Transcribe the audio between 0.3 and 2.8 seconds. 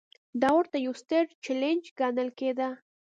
دا ورته یو ستر چلنج ګڼل کېده.